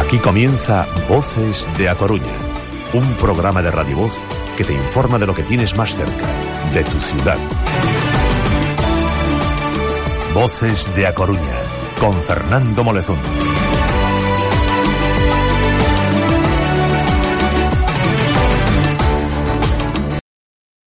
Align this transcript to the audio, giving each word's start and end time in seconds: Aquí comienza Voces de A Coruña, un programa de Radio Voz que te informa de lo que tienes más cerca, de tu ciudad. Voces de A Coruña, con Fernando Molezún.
Aquí 0.00 0.18
comienza 0.18 0.86
Voces 1.10 1.68
de 1.76 1.90
A 1.90 1.94
Coruña, 1.94 2.34
un 2.94 3.06
programa 3.16 3.60
de 3.60 3.70
Radio 3.70 3.98
Voz 3.98 4.18
que 4.56 4.64
te 4.64 4.72
informa 4.72 5.18
de 5.18 5.26
lo 5.26 5.34
que 5.34 5.42
tienes 5.42 5.76
más 5.76 5.94
cerca, 5.94 6.26
de 6.72 6.82
tu 6.82 7.00
ciudad. 7.02 7.36
Voces 10.32 10.88
de 10.96 11.06
A 11.06 11.14
Coruña, 11.14 11.60
con 12.00 12.14
Fernando 12.22 12.82
Molezún. 12.82 13.18